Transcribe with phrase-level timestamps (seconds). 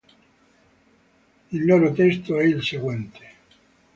[1.51, 3.29] Il loro testo è il seguente.